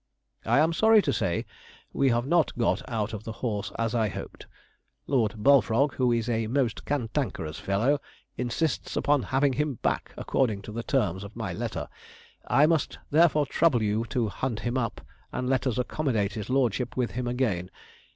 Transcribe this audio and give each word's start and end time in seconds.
'I 0.47 0.59
am 0.61 0.73
sorry 0.73 0.99
to 1.03 1.13
say 1.13 1.45
we 1.93 2.09
have 2.09 2.25
not 2.25 2.57
got 2.57 2.81
out 2.89 3.13
of 3.13 3.23
the 3.23 3.33
horse 3.45 3.71
as 3.77 3.93
I 3.93 4.09
hoped. 4.09 4.47
Lord 5.05 5.35
Bullfrog, 5.37 5.93
who 5.93 6.11
is 6.11 6.27
a 6.27 6.47
most 6.47 6.85
cantankerous 6.85 7.59
fellow, 7.59 8.01
insists 8.35 8.95
upon 8.97 9.21
having 9.21 9.53
him 9.53 9.75
back, 9.83 10.15
according 10.17 10.63
to 10.63 10.71
the 10.71 10.81
terms 10.81 11.23
of 11.23 11.35
my 11.35 11.53
letter; 11.53 11.87
I 12.47 12.65
must 12.65 12.97
therefore 13.11 13.45
trouble 13.45 13.83
you 13.83 14.03
to 14.05 14.27
hunt 14.29 14.61
him 14.61 14.75
up, 14.75 15.01
and 15.31 15.47
let 15.47 15.67
us 15.67 15.77
accommodate 15.77 16.33
his 16.33 16.49
lordship 16.49 16.97
with 16.97 17.11
him 17.11 17.27
again. 17.27 17.69